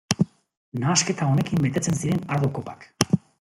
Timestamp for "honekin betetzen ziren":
1.33-2.25